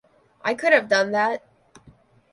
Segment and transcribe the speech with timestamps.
[0.43, 1.43] I could have done that.